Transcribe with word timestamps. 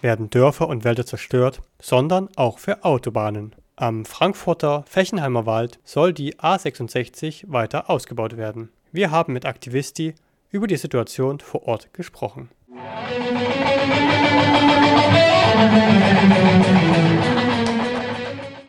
werden 0.00 0.30
Dörfer 0.30 0.68
und 0.68 0.84
Wälder 0.84 1.06
zerstört, 1.06 1.60
sondern 1.80 2.28
auch 2.36 2.58
für 2.58 2.84
Autobahnen. 2.84 3.54
Am 3.76 4.04
Frankfurter 4.04 4.84
Fechenheimer 4.88 5.46
Wald 5.46 5.78
soll 5.84 6.12
die 6.12 6.36
A66 6.36 7.44
weiter 7.46 7.88
ausgebaut 7.88 8.36
werden. 8.36 8.70
Wir 8.90 9.10
haben 9.10 9.32
mit 9.32 9.44
Aktivisti 9.44 10.14
über 10.50 10.66
die 10.66 10.76
Situation 10.76 11.40
vor 11.40 11.68
Ort 11.68 11.92
gesprochen. 11.92 12.50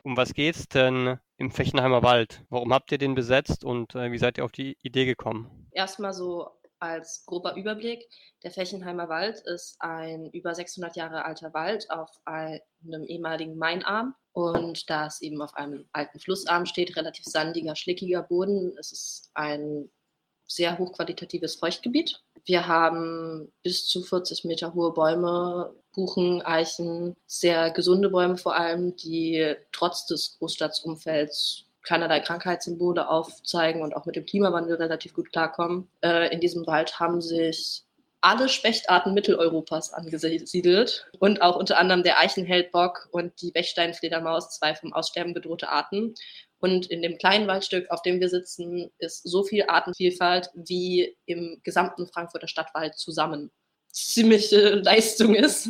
Um 0.03 0.17
was 0.17 0.33
geht's 0.33 0.67
denn 0.67 1.19
im 1.37 1.51
Fechenheimer 1.51 2.03
Wald? 2.03 2.43
Warum 2.49 2.73
habt 2.73 2.91
ihr 2.91 2.97
den 2.97 3.15
besetzt 3.15 3.63
und 3.63 3.95
äh, 3.95 4.11
wie 4.11 4.17
seid 4.17 4.37
ihr 4.37 4.45
auf 4.45 4.51
die 4.51 4.77
Idee 4.81 5.05
gekommen? 5.05 5.49
Erstmal 5.71 6.13
so 6.13 6.49
als 6.79 7.25
grober 7.25 7.55
Überblick. 7.55 8.07
Der 8.43 8.51
Fechenheimer 8.51 9.09
Wald 9.09 9.41
ist 9.41 9.75
ein 9.79 10.29
über 10.31 10.55
600 10.55 10.95
Jahre 10.95 11.25
alter 11.25 11.53
Wald 11.53 11.89
auf 11.89 12.09
einem 12.25 13.03
ehemaligen 13.05 13.57
Mainarm. 13.57 14.15
Und 14.31 14.89
da 14.89 15.07
es 15.07 15.21
eben 15.21 15.41
auf 15.41 15.55
einem 15.55 15.87
alten 15.91 16.19
Flussarm 16.19 16.65
steht, 16.65 16.95
relativ 16.95 17.25
sandiger, 17.25 17.75
schlickiger 17.75 18.23
Boden, 18.23 18.75
es 18.77 18.91
ist 18.91 19.31
ein 19.33 19.89
sehr 20.47 20.77
hochqualitatives 20.77 21.55
Feuchtgebiet. 21.55 22.21
Wir 22.45 22.67
haben 22.67 23.51
bis 23.61 23.87
zu 23.87 24.01
40 24.01 24.45
Meter 24.45 24.73
hohe 24.73 24.93
Bäume, 24.93 25.75
Buchen, 25.93 26.41
Eichen, 26.41 27.15
sehr 27.27 27.71
gesunde 27.71 28.09
Bäume 28.09 28.37
vor 28.37 28.55
allem, 28.55 28.95
die 28.95 29.55
trotz 29.71 30.05
des 30.07 30.37
Großstadtsumfelds 30.39 31.65
keinerlei 31.89 32.19
Krankheitssymbole 32.19 33.09
aufzeigen 33.09 33.81
und 33.81 33.95
auch 33.95 34.05
mit 34.05 34.15
dem 34.15 34.27
Klimawandel 34.27 34.75
relativ 34.75 35.15
gut 35.15 35.31
klarkommen. 35.31 35.89
Äh, 36.01 36.31
in 36.31 36.39
diesem 36.39 36.67
Wald 36.67 36.99
haben 36.99 37.19
sich 37.19 37.83
alle 38.21 38.47
Spechtarten 38.47 39.15
Mitteleuropas 39.15 39.91
angesiedelt 39.93 41.09
und 41.19 41.41
auch 41.41 41.55
unter 41.55 41.79
anderem 41.79 42.03
der 42.03 42.19
Eichenheldbock 42.19 43.09
und 43.11 43.41
die 43.41 43.49
Bechsteinfledermaus, 43.51 44.51
zwei 44.51 44.75
vom 44.75 44.93
Aussterben 44.93 45.33
bedrohte 45.33 45.69
Arten. 45.69 46.13
Und 46.59 46.85
in 46.87 47.01
dem 47.01 47.17
kleinen 47.17 47.47
Waldstück, 47.47 47.89
auf 47.89 48.03
dem 48.03 48.19
wir 48.19 48.29
sitzen, 48.29 48.91
ist 48.99 49.23
so 49.23 49.43
viel 49.43 49.63
Artenvielfalt 49.67 50.51
wie 50.53 51.17
im 51.25 51.59
gesamten 51.63 52.05
Frankfurter 52.05 52.47
Stadtwald 52.47 52.97
zusammen. 52.99 53.49
Ziemliche 53.91 54.75
Leistung 54.75 55.33
ist. 55.33 55.69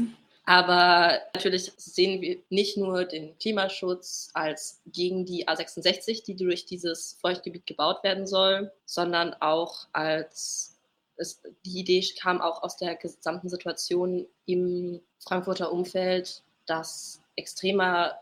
Aber 0.50 1.22
natürlich 1.36 1.72
sehen 1.78 2.22
wir 2.22 2.40
nicht 2.50 2.76
nur 2.76 3.06
den 3.06 3.38
Klimaschutz 3.38 4.32
als 4.34 4.82
gegen 4.88 5.24
die 5.24 5.48
A66, 5.48 6.26
die 6.26 6.36
durch 6.36 6.66
dieses 6.66 7.20
Feuchtgebiet 7.22 7.68
gebaut 7.68 8.04
werden 8.04 8.26
soll, 8.26 8.72
sondern 8.84 9.36
auch 9.42 9.88
als 9.94 10.76
es, 11.18 11.40
die 11.66 11.82
Idee 11.82 12.04
kam 12.20 12.42
auch 12.42 12.64
aus 12.64 12.78
der 12.78 12.96
gesamten 12.96 13.48
Situation 13.48 14.26
im 14.48 15.00
Frankfurter 15.20 15.72
Umfeld, 15.72 16.42
dass 16.66 17.22
extremer 17.36 18.20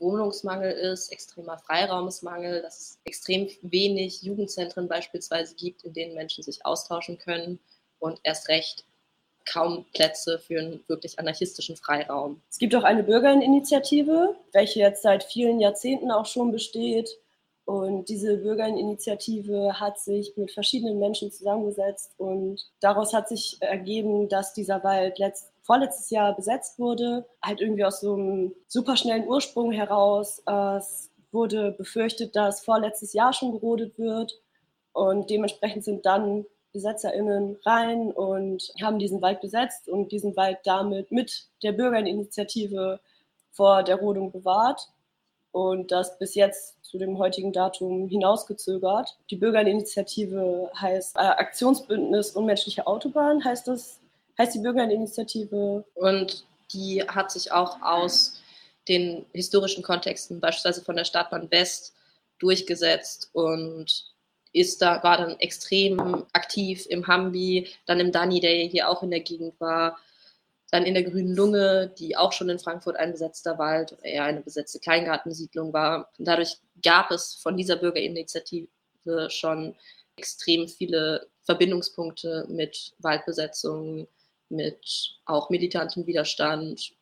Wohnungsmangel 0.00 0.72
ist, 0.72 1.12
extremer 1.12 1.58
Freiraumsmangel, 1.58 2.62
dass 2.62 2.80
es 2.80 2.98
extrem 3.04 3.48
wenig 3.62 4.22
Jugendzentren 4.22 4.88
beispielsweise 4.88 5.54
gibt, 5.54 5.84
in 5.84 5.92
denen 5.92 6.16
Menschen 6.16 6.42
sich 6.42 6.66
austauschen 6.66 7.16
können 7.16 7.60
und 8.00 8.18
erst 8.24 8.48
recht 8.48 8.84
kaum 9.50 9.84
Plätze 9.92 10.38
für 10.38 10.58
einen 10.58 10.84
wirklich 10.86 11.18
anarchistischen 11.18 11.76
Freiraum. 11.76 12.40
Es 12.50 12.58
gibt 12.58 12.74
auch 12.74 12.84
eine 12.84 13.02
Bürgerinitiative, 13.02 14.36
welche 14.52 14.80
jetzt 14.80 15.02
seit 15.02 15.24
vielen 15.24 15.60
Jahrzehnten 15.60 16.10
auch 16.10 16.26
schon 16.26 16.52
besteht. 16.52 17.18
Und 17.64 18.08
diese 18.08 18.38
Bürgerinitiative 18.38 19.78
hat 19.78 20.00
sich 20.00 20.32
mit 20.36 20.50
verschiedenen 20.50 20.98
Menschen 20.98 21.30
zusammengesetzt 21.30 22.12
und 22.18 22.60
daraus 22.80 23.12
hat 23.14 23.28
sich 23.28 23.58
ergeben, 23.60 24.28
dass 24.28 24.54
dieser 24.54 24.82
Wald 24.82 25.18
letzt, 25.18 25.52
vorletztes 25.62 26.10
Jahr 26.10 26.34
besetzt 26.34 26.80
wurde, 26.80 27.26
halt 27.40 27.60
irgendwie 27.60 27.84
aus 27.84 28.00
so 28.00 28.14
einem 28.14 28.54
superschnellen 28.66 29.28
Ursprung 29.28 29.70
heraus. 29.70 30.42
Es 30.78 31.10
wurde 31.30 31.70
befürchtet, 31.70 32.34
dass 32.34 32.64
vorletztes 32.64 33.12
Jahr 33.12 33.32
schon 33.32 33.52
gerodet 33.52 33.98
wird 33.98 34.40
und 34.92 35.30
dementsprechend 35.30 35.84
sind 35.84 36.04
dann 36.06 36.46
BesetzerInnen 36.72 37.58
rein 37.64 38.12
und 38.12 38.72
haben 38.80 38.98
diesen 38.98 39.20
Wald 39.22 39.40
besetzt 39.40 39.88
und 39.88 40.12
diesen 40.12 40.36
Wald 40.36 40.58
damit 40.64 41.10
mit 41.10 41.46
der 41.62 41.72
Bürgerinitiative 41.72 43.00
vor 43.52 43.82
der 43.82 43.96
Rodung 43.96 44.30
bewahrt 44.30 44.88
und 45.52 45.90
das 45.90 46.18
bis 46.18 46.34
jetzt 46.34 46.76
zu 46.84 46.98
dem 46.98 47.18
heutigen 47.18 47.52
Datum 47.52 48.08
hinausgezögert. 48.08 49.16
Die 49.30 49.36
Bürgerinitiative 49.36 50.70
heißt 50.78 51.16
äh, 51.16 51.20
Aktionsbündnis 51.20 52.30
Unmenschliche 52.32 52.86
Autobahn, 52.86 53.44
heißt 53.44 53.68
das, 53.68 53.98
heißt 54.38 54.54
die 54.54 54.60
Bürgerinitiative. 54.60 55.84
Und 55.94 56.44
die 56.72 57.02
hat 57.02 57.30
sich 57.30 57.50
auch 57.52 57.80
aus 57.82 58.40
den 58.88 59.26
historischen 59.32 59.82
Kontexten, 59.82 60.40
beispielsweise 60.40 60.84
von 60.84 60.96
der 60.96 61.04
Stadtbahn 61.04 61.50
West, 61.50 61.94
durchgesetzt 62.38 63.28
und 63.32 64.09
ist 64.52 64.82
da, 64.82 65.02
war 65.02 65.18
dann 65.18 65.38
extrem 65.38 66.26
aktiv 66.32 66.86
im 66.88 67.06
Hambi, 67.06 67.68
dann 67.86 68.00
im 68.00 68.12
Dani, 68.12 68.40
der 68.40 68.52
hier 68.66 68.88
auch 68.88 69.02
in 69.02 69.10
der 69.10 69.20
Gegend 69.20 69.60
war, 69.60 69.98
dann 70.70 70.84
in 70.84 70.94
der 70.94 71.04
Grünen 71.04 71.34
Lunge, 71.34 71.92
die 71.98 72.16
auch 72.16 72.32
schon 72.32 72.48
in 72.48 72.58
Frankfurt 72.58 72.96
ein 72.96 73.12
besetzter 73.12 73.58
Wald 73.58 73.92
oder 73.92 74.04
eher 74.04 74.24
eine 74.24 74.40
besetzte 74.40 74.78
Kleingartensiedlung 74.78 75.72
war. 75.72 76.10
Und 76.18 76.26
dadurch 76.26 76.58
gab 76.82 77.10
es 77.10 77.34
von 77.34 77.56
dieser 77.56 77.76
Bürgerinitiative 77.76 78.68
schon 79.28 79.74
extrem 80.16 80.68
viele 80.68 81.28
Verbindungspunkte 81.44 82.46
mit 82.48 82.92
Waldbesetzung, 82.98 84.06
mit 84.48 85.16
auch 85.24 85.50
militantem 85.50 86.06
Widerstand, 86.06 86.92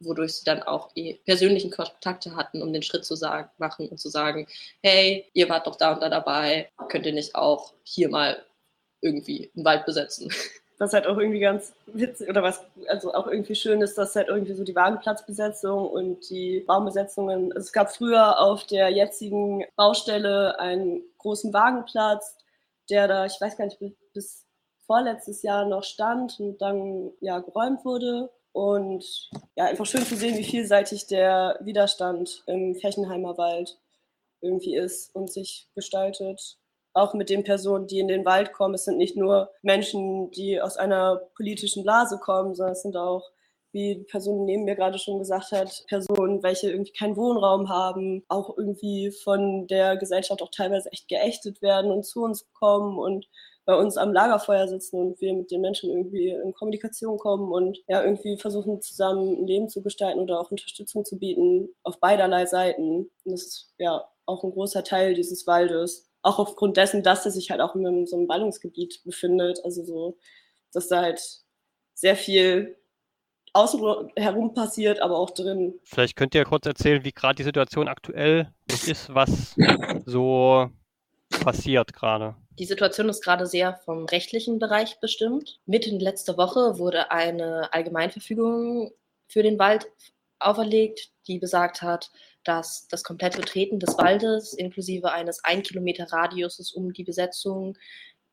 wodurch 0.00 0.34
sie 0.34 0.44
dann 0.44 0.62
auch 0.62 0.90
eh 0.94 1.14
persönlichen 1.24 1.70
Kontakte 1.70 2.34
hatten, 2.34 2.62
um 2.62 2.72
den 2.72 2.82
Schritt 2.82 3.04
zu 3.04 3.14
sagen, 3.14 3.50
machen 3.58 3.88
und 3.88 3.98
zu 3.98 4.08
sagen, 4.08 4.46
hey, 4.82 5.26
ihr 5.34 5.48
wart 5.48 5.66
doch 5.66 5.76
da 5.76 5.92
und 5.92 6.02
da 6.02 6.08
dabei, 6.08 6.70
könnt 6.88 7.06
ihr 7.06 7.12
nicht 7.12 7.34
auch 7.34 7.74
hier 7.84 8.08
mal 8.08 8.42
irgendwie 9.00 9.50
einen 9.54 9.64
Wald 9.64 9.86
besetzen? 9.86 10.32
Was 10.78 10.94
halt 10.94 11.06
auch 11.06 11.18
irgendwie 11.18 11.40
ganz 11.40 11.74
witzig 11.88 12.30
oder 12.30 12.42
was 12.42 12.64
also 12.88 13.12
auch 13.12 13.26
irgendwie 13.26 13.54
schön 13.54 13.82
ist, 13.82 13.98
dass 13.98 14.16
halt 14.16 14.28
irgendwie 14.28 14.54
so 14.54 14.64
die 14.64 14.74
Wagenplatzbesetzung 14.74 15.86
und 15.86 16.30
die 16.30 16.60
Baumbesetzungen. 16.60 17.52
Es 17.52 17.70
gab 17.70 17.94
früher 17.94 18.40
auf 18.40 18.64
der 18.64 18.88
jetzigen 18.88 19.66
Baustelle 19.76 20.58
einen 20.58 21.02
großen 21.18 21.52
Wagenplatz, 21.52 22.34
der 22.88 23.08
da, 23.08 23.26
ich 23.26 23.38
weiß 23.38 23.58
gar 23.58 23.66
nicht, 23.66 23.78
bis 24.14 24.46
vorletztes 24.86 25.42
Jahr 25.42 25.66
noch 25.66 25.84
stand 25.84 26.40
und 26.40 26.62
dann 26.62 27.12
ja 27.20 27.40
geräumt 27.40 27.84
wurde. 27.84 28.30
Und 28.52 29.30
ja, 29.56 29.66
einfach 29.66 29.86
schön 29.86 30.04
zu 30.04 30.16
sehen, 30.16 30.36
wie 30.36 30.44
vielseitig 30.44 31.06
der 31.06 31.58
Widerstand 31.62 32.42
im 32.46 32.74
Fechenheimer 32.74 33.38
Wald 33.38 33.78
irgendwie 34.40 34.76
ist 34.76 35.14
und 35.14 35.30
sich 35.30 35.68
gestaltet. 35.74 36.56
Auch 36.92 37.14
mit 37.14 37.30
den 37.30 37.44
Personen, 37.44 37.86
die 37.86 38.00
in 38.00 38.08
den 38.08 38.24
Wald 38.24 38.52
kommen. 38.52 38.74
Es 38.74 38.84
sind 38.84 38.96
nicht 38.96 39.16
nur 39.16 39.50
Menschen, 39.62 40.30
die 40.32 40.60
aus 40.60 40.76
einer 40.76 41.20
politischen 41.36 41.84
Blase 41.84 42.18
kommen, 42.18 42.54
sondern 42.54 42.72
es 42.72 42.82
sind 42.82 42.96
auch, 42.96 43.30
wie 43.72 43.94
die 43.94 44.04
Person 44.04 44.44
neben 44.46 44.64
mir 44.64 44.74
gerade 44.74 44.98
schon 44.98 45.20
gesagt 45.20 45.52
hat, 45.52 45.84
Personen, 45.86 46.42
welche 46.42 46.70
irgendwie 46.70 46.92
keinen 46.92 47.16
Wohnraum 47.16 47.68
haben, 47.68 48.24
auch 48.26 48.58
irgendwie 48.58 49.12
von 49.12 49.68
der 49.68 49.96
Gesellschaft 49.96 50.42
auch 50.42 50.50
teilweise 50.50 50.90
echt 50.90 51.06
geächtet 51.06 51.62
werden 51.62 51.92
und 51.92 52.04
zu 52.04 52.24
uns 52.24 52.50
kommen 52.52 52.98
und 52.98 53.28
bei 53.70 53.76
uns 53.76 53.96
am 53.96 54.12
Lagerfeuer 54.12 54.66
sitzen 54.66 54.96
und 54.96 55.20
wir 55.20 55.32
mit 55.32 55.52
den 55.52 55.60
Menschen 55.60 55.90
irgendwie 55.90 56.30
in 56.30 56.52
Kommunikation 56.52 57.18
kommen 57.18 57.52
und 57.52 57.78
ja 57.86 58.02
irgendwie 58.02 58.36
versuchen 58.36 58.82
zusammen 58.82 59.42
ein 59.42 59.46
Leben 59.46 59.68
zu 59.68 59.80
gestalten 59.80 60.18
oder 60.18 60.40
auch 60.40 60.50
Unterstützung 60.50 61.04
zu 61.04 61.20
bieten 61.20 61.68
auf 61.84 62.00
beiderlei 62.00 62.46
Seiten. 62.46 63.08
Und 63.24 63.32
das 63.32 63.42
ist 63.42 63.74
ja 63.78 64.04
auch 64.26 64.42
ein 64.42 64.50
großer 64.50 64.82
Teil 64.82 65.14
dieses 65.14 65.46
Waldes. 65.46 66.10
Auch 66.20 66.40
aufgrund 66.40 66.78
dessen, 66.78 67.04
dass 67.04 67.24
er 67.24 67.30
sich 67.30 67.52
halt 67.52 67.60
auch 67.60 67.76
in 67.76 68.08
so 68.08 68.16
einem 68.16 68.26
Ballungsgebiet 68.26 69.02
befindet. 69.04 69.60
Also 69.64 69.84
so, 69.84 70.18
dass 70.72 70.88
da 70.88 71.02
halt 71.02 71.22
sehr 71.94 72.16
viel 72.16 72.76
außen 73.52 74.10
herum 74.16 74.52
passiert, 74.52 75.00
aber 75.00 75.16
auch 75.16 75.30
drin. 75.30 75.74
Vielleicht 75.84 76.16
könnt 76.16 76.34
ihr 76.34 76.44
kurz 76.44 76.66
erzählen, 76.66 77.04
wie 77.04 77.12
gerade 77.12 77.36
die 77.36 77.44
Situation 77.44 77.86
aktuell 77.86 78.52
ist, 78.88 79.14
was 79.14 79.54
so 80.06 80.68
passiert 81.44 81.92
gerade. 81.92 82.34
Die 82.60 82.66
Situation 82.66 83.08
ist 83.08 83.24
gerade 83.24 83.46
sehr 83.46 83.80
vom 83.86 84.04
rechtlichen 84.04 84.58
Bereich 84.58 85.00
bestimmt. 85.00 85.58
Mitte 85.64 85.88
letzter 85.96 86.36
Woche 86.36 86.78
wurde 86.78 87.10
eine 87.10 87.72
Allgemeinverfügung 87.72 88.92
für 89.28 89.42
den 89.42 89.58
Wald 89.58 89.86
auferlegt, 90.38 91.10
die 91.26 91.38
besagt 91.38 91.80
hat, 91.80 92.10
dass 92.44 92.86
das 92.88 93.02
komplette 93.02 93.40
Betreten 93.40 93.80
des 93.80 93.96
Waldes 93.96 94.52
inklusive 94.52 95.10
eines 95.10 95.42
1 95.42 95.68
Kilometer 95.68 96.12
Radiuses 96.12 96.72
um 96.72 96.92
die 96.92 97.02
Besetzung 97.02 97.78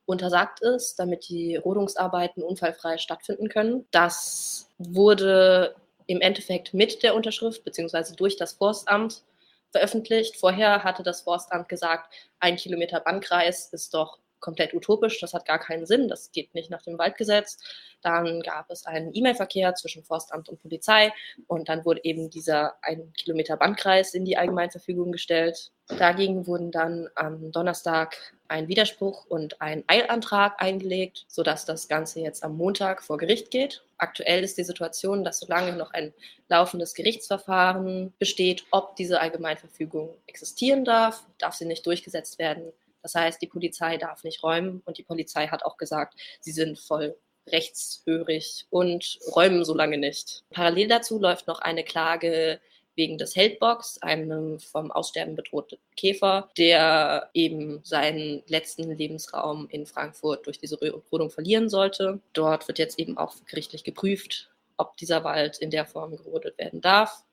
untersagt 0.05 0.59
ist, 0.59 0.99
damit 0.99 1.29
die 1.29 1.55
Rodungsarbeiten 1.55 2.43
unfallfrei 2.43 2.97
stattfinden 2.97 3.47
können. 3.47 3.87
Das 3.91 4.69
wurde 4.77 5.73
im 6.05 6.19
Endeffekt 6.19 6.73
mit 6.73 7.01
der 7.01 7.15
Unterschrift 7.15 7.63
bzw. 7.63 8.13
durch 8.17 8.35
das 8.35 8.53
Forstamt 8.53 9.23
veröffentlicht. 9.71 10.37
Vorher 10.37 10.83
hatte 10.83 11.03
das 11.03 11.21
Forstamt 11.21 11.69
gesagt, 11.69 12.13
ein 12.39 12.55
Kilometer 12.55 12.99
Bandkreis 12.99 13.69
ist 13.73 13.93
doch 13.93 14.19
komplett 14.39 14.73
utopisch, 14.73 15.19
das 15.19 15.33
hat 15.33 15.45
gar 15.45 15.59
keinen 15.59 15.85
Sinn, 15.85 16.07
das 16.07 16.31
geht 16.31 16.53
nicht 16.53 16.69
nach 16.69 16.81
dem 16.81 16.97
Waldgesetz. 16.97 17.57
Dann 18.01 18.41
gab 18.41 18.69
es 18.69 18.85
einen 18.85 19.13
E-Mail-Verkehr 19.13 19.75
zwischen 19.75 20.03
Forstamt 20.03 20.49
und 20.49 20.61
Polizei 20.61 21.11
und 21.47 21.69
dann 21.69 21.85
wurde 21.85 22.03
eben 22.03 22.29
dieser 22.29 22.75
ein 22.81 23.11
Kilometer 23.13 23.57
Bandkreis 23.57 24.13
in 24.13 24.25
die 24.25 24.37
Allgemeinverfügung 24.37 25.11
gestellt. 25.11 25.71
Dagegen 25.87 26.47
wurden 26.47 26.71
dann 26.71 27.09
am 27.15 27.51
Donnerstag 27.51 28.17
ein 28.49 28.67
Widerspruch 28.67 29.25
und 29.25 29.61
ein 29.61 29.83
Eilantrag 29.87 30.61
eingelegt, 30.61 31.25
sodass 31.27 31.65
das 31.65 31.87
Ganze 31.87 32.19
jetzt 32.19 32.43
am 32.43 32.57
Montag 32.57 33.01
vor 33.01 33.17
Gericht 33.17 33.51
geht. 33.51 33.83
Aktuell 33.97 34.43
ist 34.43 34.57
die 34.57 34.63
Situation, 34.63 35.23
dass 35.23 35.39
solange 35.39 35.73
noch 35.73 35.91
ein 35.91 36.13
laufendes 36.49 36.93
Gerichtsverfahren 36.93 38.13
besteht, 38.19 38.65
ob 38.71 38.95
diese 38.95 39.21
Allgemeinverfügung 39.21 40.15
existieren 40.27 40.83
darf, 40.83 41.25
darf 41.39 41.55
sie 41.55 41.65
nicht 41.65 41.85
durchgesetzt 41.85 42.37
werden. 42.37 42.73
Das 43.01 43.15
heißt, 43.15 43.41
die 43.41 43.47
Polizei 43.47 43.97
darf 43.97 44.23
nicht 44.23 44.43
räumen 44.43 44.81
und 44.85 44.97
die 44.97 45.03
Polizei 45.03 45.47
hat 45.47 45.63
auch 45.63 45.77
gesagt, 45.77 46.19
sie 46.41 46.51
sind 46.51 46.79
voll 46.79 47.17
rechtshörig 47.49 48.65
und 48.69 49.19
räumen 49.35 49.63
so 49.63 49.73
lange 49.73 49.97
nicht. 49.97 50.43
Parallel 50.49 50.87
dazu 50.87 51.19
läuft 51.19 51.47
noch 51.47 51.59
eine 51.59 51.83
Klage 51.83 52.59
wegen 52.95 53.17
des 53.17 53.35
Heldbox, 53.35 53.99
einem 54.01 54.59
vom 54.59 54.91
Aussterben 54.91 55.35
bedrohten 55.35 55.77
Käfer, 55.95 56.49
der 56.57 57.29
eben 57.33 57.79
seinen 57.83 58.43
letzten 58.47 58.91
Lebensraum 58.91 59.69
in 59.69 59.85
Frankfurt 59.85 60.47
durch 60.47 60.57
diese 60.57 60.79
Rodung 61.11 61.29
verlieren 61.29 61.69
sollte. 61.69 62.19
Dort 62.33 62.67
wird 62.67 62.79
jetzt 62.79 62.99
eben 62.99 63.17
auch 63.17 63.35
gerichtlich 63.45 63.83
geprüft, 63.83 64.49
ob 64.77 64.97
dieser 64.97 65.23
Wald 65.23 65.59
in 65.59 65.69
der 65.69 65.85
Form 65.85 66.17
gerodet 66.17 66.57
werden 66.57 66.81
darf. 66.81 67.23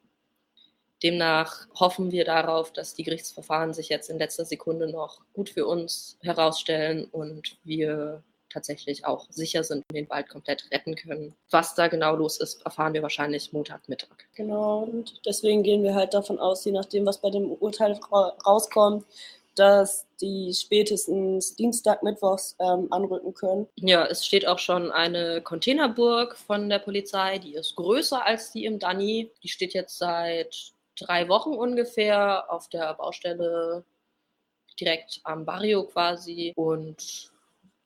Demnach 1.04 1.66
hoffen 1.78 2.10
wir 2.10 2.24
darauf, 2.24 2.72
dass 2.72 2.94
die 2.94 3.02
Gerichtsverfahren 3.04 3.74
sich 3.74 3.90
jetzt 3.90 4.08
in 4.08 4.18
letzter 4.18 4.46
Sekunde 4.46 4.90
noch 4.90 5.20
gut 5.34 5.50
für 5.50 5.66
uns 5.66 6.16
herausstellen 6.22 7.04
und 7.12 7.58
wir 7.62 8.22
tatsächlich 8.48 9.04
auch 9.04 9.26
sicher 9.30 9.64
sind 9.64 9.84
und 9.88 9.96
den 9.96 10.08
Wald 10.08 10.28
komplett 10.30 10.70
retten 10.72 10.94
können. 10.94 11.34
Was 11.50 11.74
da 11.74 11.88
genau 11.88 12.14
los 12.16 12.40
ist, 12.40 12.64
erfahren 12.64 12.94
wir 12.94 13.02
wahrscheinlich 13.02 13.52
Montagmittag. 13.52 14.16
Genau, 14.34 14.84
und 14.84 15.20
deswegen 15.26 15.62
gehen 15.62 15.82
wir 15.82 15.94
halt 15.94 16.14
davon 16.14 16.38
aus, 16.38 16.64
je 16.64 16.72
nachdem, 16.72 17.04
was 17.04 17.20
bei 17.20 17.30
dem 17.30 17.50
Urteil 17.50 18.00
rauskommt, 18.46 19.04
dass 19.56 20.06
die 20.20 20.52
spätestens 20.54 21.54
Dienstag, 21.54 22.02
Mittwochs 22.02 22.56
ähm, 22.58 22.88
anrücken 22.90 23.34
können. 23.34 23.68
Ja, 23.76 24.06
es 24.06 24.24
steht 24.24 24.46
auch 24.46 24.58
schon 24.58 24.90
eine 24.90 25.42
Containerburg 25.42 26.36
von 26.36 26.68
der 26.68 26.78
Polizei, 26.78 27.38
die 27.38 27.54
ist 27.54 27.76
größer 27.76 28.24
als 28.24 28.52
die 28.52 28.64
im 28.64 28.78
Dani. 28.78 29.30
Die 29.42 29.48
steht 29.48 29.74
jetzt 29.74 29.98
seit 29.98 30.73
drei 30.96 31.28
Wochen 31.28 31.54
ungefähr 31.54 32.50
auf 32.50 32.68
der 32.68 32.94
Baustelle 32.94 33.84
direkt 34.80 35.20
am 35.24 35.44
Barrio 35.44 35.84
quasi. 35.84 36.52
Und 36.56 37.30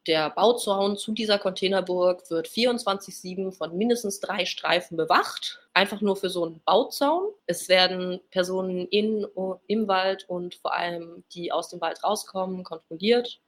der 0.07 0.31
Bauzaun 0.31 0.97
zu 0.97 1.13
dieser 1.13 1.39
Containerburg 1.39 2.31
wird 2.31 2.49
24-7 2.49 3.53
von 3.53 3.77
mindestens 3.77 4.21
drei 4.21 4.47
Streifen 4.47 4.97
bewacht. 4.97 5.61
Einfach 5.75 6.01
nur 6.01 6.17
für 6.17 6.31
so 6.31 6.45
einen 6.47 6.61
Bauzaun. 6.65 7.29
Es 7.47 7.69
werden 7.69 8.21
Personen 8.31 8.87
in, 8.89 9.27
im 9.67 9.87
Wald 9.87 10.25
und 10.29 10.55
vor 10.55 10.75
allem 10.75 11.25
die 11.33 11.53
aus 11.53 11.69
dem 11.69 11.81
Wald 11.81 12.03
rauskommen, 12.03 12.65
kontrolliert. 12.65 13.41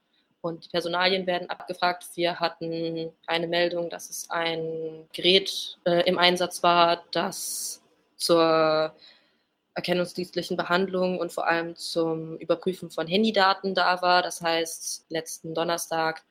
Und 0.42 0.64
die 0.64 0.68
Personalien 0.68 1.26
werden 1.26 1.50
abgefragt. 1.50 2.04
Wir 2.14 2.40
hatten 2.40 3.12
eine 3.26 3.46
Meldung, 3.46 3.90
dass 3.90 4.08
es 4.08 4.30
ein 4.30 5.06
Gerät 5.12 5.78
äh, 5.84 6.08
im 6.08 6.18
Einsatz 6.18 6.62
war, 6.62 7.04
das 7.10 7.82
zur 8.16 8.94
erkennungsdienstlichen 9.74 10.56
Behandlung 10.56 11.18
und 11.18 11.32
vor 11.32 11.46
allem 11.46 11.76
zum 11.76 12.36
Überprüfen 12.38 12.90
von 12.90 13.06
Handydaten 13.06 13.74
da 13.74 14.02
war. 14.02 14.22
Das 14.22 14.40
heißt, 14.42 15.06
letzten 15.08 15.54
Donnerstag 15.54 16.24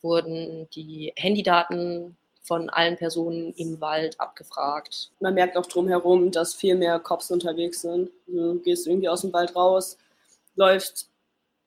wurden 0.00 0.68
die 0.70 1.12
Handydaten 1.16 2.16
von 2.42 2.68
allen 2.68 2.96
Personen 2.96 3.54
im 3.54 3.80
Wald 3.80 4.20
abgefragt. 4.20 5.10
Man 5.18 5.34
merkt 5.34 5.56
auch 5.56 5.66
drumherum, 5.66 6.30
dass 6.30 6.54
viel 6.54 6.76
mehr 6.76 6.98
Cops 7.00 7.30
unterwegs 7.30 7.80
sind. 7.80 8.10
Du 8.26 8.60
gehst 8.60 8.86
irgendwie 8.86 9.08
aus 9.08 9.22
dem 9.22 9.32
Wald 9.32 9.56
raus, 9.56 9.96
läufst 10.54 11.08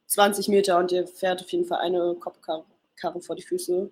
20 0.06 0.48
Meter 0.50 0.78
und 0.78 0.92
dir 0.92 1.08
fährt 1.08 1.42
auf 1.42 1.52
jeden 1.52 1.66
Fall 1.66 1.80
eine 1.80 2.16
Kopfkarre 2.16 3.22
vor 3.22 3.36
die 3.36 3.42
Füße. 3.42 3.90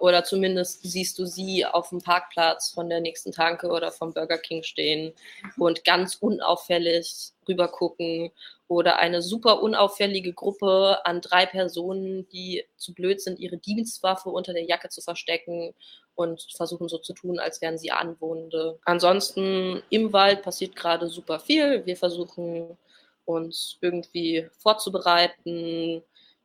Oder 0.00 0.24
zumindest 0.24 0.82
siehst 0.82 1.18
du 1.18 1.24
sie 1.24 1.64
auf 1.64 1.90
dem 1.90 2.02
Parkplatz 2.02 2.70
von 2.70 2.88
der 2.88 3.00
nächsten 3.00 3.32
Tanke 3.32 3.68
oder 3.68 3.92
vom 3.92 4.12
Burger 4.12 4.38
King 4.38 4.62
stehen 4.62 5.12
und 5.56 5.84
ganz 5.84 6.16
unauffällig 6.16 7.32
rüber 7.48 7.68
gucken. 7.68 8.30
Oder 8.66 8.98
eine 8.98 9.22
super 9.22 9.62
unauffällige 9.62 10.32
Gruppe 10.32 10.98
an 11.04 11.20
drei 11.20 11.46
Personen, 11.46 12.28
die 12.30 12.64
zu 12.76 12.92
blöd 12.92 13.20
sind, 13.20 13.38
ihre 13.38 13.58
Dienstwaffe 13.58 14.30
unter 14.30 14.52
der 14.52 14.64
Jacke 14.64 14.88
zu 14.88 15.00
verstecken 15.00 15.74
und 16.16 16.46
versuchen 16.56 16.88
so 16.88 16.98
zu 16.98 17.12
tun, 17.12 17.38
als 17.38 17.60
wären 17.60 17.78
sie 17.78 17.90
Anwohnende. 17.90 18.78
Ansonsten 18.84 19.82
im 19.90 20.12
Wald 20.12 20.42
passiert 20.42 20.74
gerade 20.74 21.08
super 21.08 21.38
viel. 21.38 21.84
Wir 21.86 21.96
versuchen 21.96 22.76
uns 23.24 23.78
irgendwie 23.80 24.48
vorzubereiten, 24.58 26.02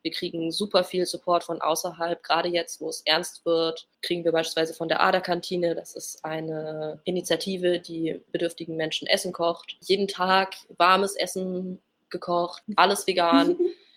wir 0.09 0.15
kriegen 0.15 0.51
super 0.51 0.83
viel 0.83 1.06
Support 1.06 1.44
von 1.44 1.61
außerhalb. 1.61 2.23
Gerade 2.23 2.50
jetzt, 2.50 2.81
wo 2.81 2.89
es 2.89 3.01
ernst 3.01 3.45
wird, 3.45 3.88
kriegen 4.01 4.23
wir 4.23 4.31
beispielsweise 4.31 4.73
von 4.73 4.88
der 4.88 5.01
Aderkantine. 5.01 5.75
Das 5.75 5.95
ist 5.95 6.25
eine 6.25 7.00
Initiative, 7.03 7.79
die 7.79 8.19
bedürftigen 8.31 8.75
Menschen 8.75 9.07
Essen 9.07 9.33
kocht. 9.33 9.77
Jeden 9.81 10.07
Tag 10.07 10.56
warmes 10.77 11.15
Essen 11.15 11.79
gekocht, 12.09 12.63
alles 12.75 13.06
vegan, 13.06 13.56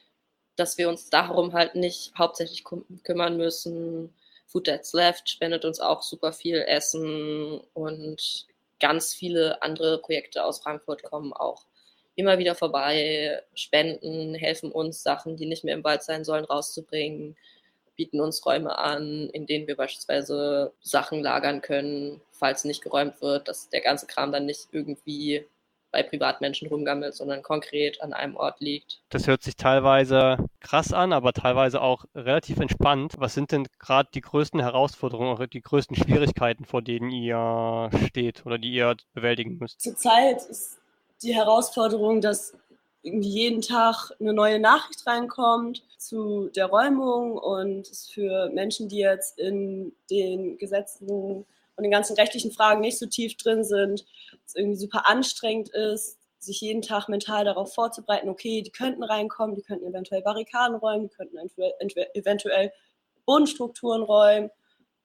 dass 0.56 0.76
wir 0.76 0.90
uns 0.90 1.08
darum 1.08 1.54
halt 1.54 1.76
nicht 1.76 2.12
hauptsächlich 2.18 2.62
kümmern 3.04 3.38
müssen. 3.38 4.12
Food 4.46 4.66
That's 4.66 4.92
Left 4.92 5.30
spendet 5.30 5.64
uns 5.64 5.80
auch 5.80 6.02
super 6.02 6.34
viel 6.34 6.58
Essen 6.58 7.62
und 7.72 8.46
ganz 8.80 9.14
viele 9.14 9.62
andere 9.62 9.98
Projekte 9.98 10.44
aus 10.44 10.58
Frankfurt 10.58 11.04
kommen 11.04 11.32
auch 11.32 11.64
immer 12.14 12.38
wieder 12.38 12.54
vorbei, 12.54 13.42
spenden, 13.54 14.34
helfen 14.34 14.70
uns, 14.70 15.02
Sachen, 15.02 15.36
die 15.36 15.46
nicht 15.46 15.64
mehr 15.64 15.74
im 15.74 15.84
Wald 15.84 16.02
sein 16.02 16.24
sollen, 16.24 16.44
rauszubringen, 16.44 17.36
bieten 17.96 18.20
uns 18.20 18.44
Räume 18.44 18.78
an, 18.78 19.28
in 19.30 19.46
denen 19.46 19.66
wir 19.66 19.76
beispielsweise 19.76 20.72
Sachen 20.80 21.22
lagern 21.22 21.60
können, 21.60 22.20
falls 22.32 22.64
nicht 22.64 22.82
geräumt 22.82 23.20
wird, 23.20 23.48
dass 23.48 23.68
der 23.68 23.80
ganze 23.80 24.06
Kram 24.06 24.32
dann 24.32 24.46
nicht 24.46 24.68
irgendwie 24.72 25.44
bei 25.92 26.02
Privatmenschen 26.02 26.68
rumgammelt, 26.68 27.14
sondern 27.14 27.42
konkret 27.42 28.00
an 28.00 28.14
einem 28.14 28.34
Ort 28.34 28.60
liegt. 28.60 29.02
Das 29.10 29.26
hört 29.26 29.42
sich 29.42 29.56
teilweise 29.56 30.38
krass 30.58 30.92
an, 30.92 31.12
aber 31.12 31.34
teilweise 31.34 31.82
auch 31.82 32.06
relativ 32.14 32.58
entspannt. 32.58 33.12
Was 33.18 33.34
sind 33.34 33.52
denn 33.52 33.68
gerade 33.78 34.08
die 34.12 34.22
größten 34.22 34.58
Herausforderungen 34.58 35.34
oder 35.34 35.46
die 35.46 35.60
größten 35.60 35.94
Schwierigkeiten, 35.94 36.64
vor 36.64 36.80
denen 36.80 37.10
ihr 37.10 37.90
steht 38.06 38.44
oder 38.46 38.56
die 38.56 38.72
ihr 38.72 38.96
bewältigen 39.12 39.58
müsst? 39.58 39.82
Zurzeit 39.82 40.42
ist 40.46 40.81
die 41.22 41.34
Herausforderung, 41.34 42.20
dass 42.20 42.54
jeden 43.02 43.62
Tag 43.62 44.12
eine 44.20 44.32
neue 44.32 44.60
Nachricht 44.60 45.06
reinkommt 45.06 45.82
zu 45.98 46.50
der 46.50 46.66
Räumung 46.66 47.36
und 47.36 47.88
es 47.88 48.08
für 48.08 48.48
Menschen, 48.50 48.88
die 48.88 48.98
jetzt 48.98 49.38
in 49.38 49.92
den 50.10 50.56
Gesetzen 50.58 51.44
und 51.76 51.82
den 51.82 51.90
ganzen 51.90 52.14
rechtlichen 52.14 52.52
Fragen 52.52 52.80
nicht 52.80 52.98
so 52.98 53.06
tief 53.06 53.36
drin 53.36 53.64
sind, 53.64 54.04
es 54.46 54.54
irgendwie 54.54 54.76
super 54.76 55.08
anstrengend 55.08 55.70
ist, 55.70 56.18
sich 56.38 56.60
jeden 56.60 56.82
Tag 56.82 57.08
mental 57.08 57.44
darauf 57.44 57.72
vorzubereiten, 57.74 58.28
okay, 58.28 58.62
die 58.62 58.70
könnten 58.70 59.02
reinkommen, 59.02 59.54
die 59.54 59.62
könnten 59.62 59.86
eventuell 59.86 60.22
Barrikaden 60.22 60.76
räumen, 60.76 61.08
die 61.08 61.14
könnten 61.14 61.36
eventuell 62.14 62.72
Bodenstrukturen 63.24 64.02
räumen. 64.02 64.50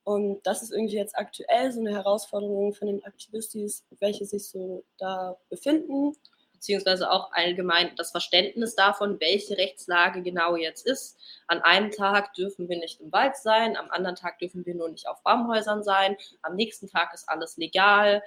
Und 0.07 0.41
das 0.43 0.63
ist 0.63 0.71
irgendwie 0.71 0.95
jetzt 0.95 1.17
aktuell 1.17 1.69
so 1.73 1.81
eine 1.81 1.91
Herausforderung 1.91 2.73
von 2.73 2.87
den 2.87 3.03
Aktivistis, 3.03 3.83
welche 3.99 4.23
sich 4.23 4.47
so 4.47 4.85
da 4.97 5.35
befinden. 5.49 6.13
Beziehungsweise 6.53 7.11
auch 7.11 7.33
allgemein 7.33 7.91
das 7.97 8.11
Verständnis 8.11 8.73
davon, 8.73 9.19
welche 9.19 9.57
Rechtslage 9.57 10.21
genau 10.21 10.55
jetzt 10.55 10.87
ist. 10.87 11.17
An 11.47 11.61
einem 11.61 11.91
Tag 11.91 12.33
dürfen 12.35 12.69
wir 12.69 12.77
nicht 12.77 13.01
im 13.01 13.11
Wald 13.11 13.35
sein, 13.35 13.75
am 13.75 13.91
anderen 13.91 14.15
Tag 14.15 14.39
dürfen 14.39 14.65
wir 14.65 14.75
nur 14.75 14.87
nicht 14.87 15.09
auf 15.09 15.21
Baumhäusern 15.23 15.83
sein, 15.83 16.15
am 16.41 16.55
nächsten 16.55 16.87
Tag 16.87 17.13
ist 17.13 17.27
alles 17.27 17.57
legal 17.57 18.23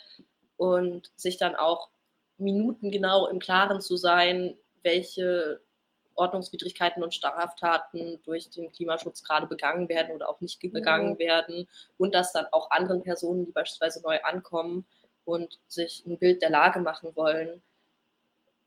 und 0.58 1.10
sich 1.16 1.38
dann 1.38 1.56
auch 1.56 1.88
minutengenau 2.36 3.26
im 3.26 3.38
Klaren 3.38 3.80
zu 3.80 3.96
sein, 3.96 4.54
welche 4.82 5.62
Ordnungswidrigkeiten 6.20 7.02
und 7.02 7.14
Straftaten 7.14 8.20
durch 8.24 8.50
den 8.50 8.70
Klimaschutz 8.70 9.24
gerade 9.24 9.46
begangen 9.46 9.88
werden 9.88 10.14
oder 10.14 10.28
auch 10.28 10.40
nicht 10.40 10.60
begangen 10.60 11.14
mhm. 11.14 11.18
werden 11.18 11.68
und 11.98 12.14
dass 12.14 12.32
dann 12.32 12.46
auch 12.52 12.70
anderen 12.70 13.02
Personen, 13.02 13.46
die 13.46 13.52
beispielsweise 13.52 14.02
neu 14.02 14.20
ankommen 14.22 14.86
und 15.24 15.58
sich 15.66 16.04
ein 16.06 16.18
Bild 16.18 16.42
der 16.42 16.50
Lage 16.50 16.80
machen 16.80 17.16
wollen, 17.16 17.62